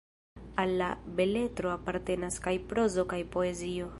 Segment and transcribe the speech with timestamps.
[0.63, 0.87] Al la
[1.19, 3.89] beletro apartenas kaj prozo kaj poezio.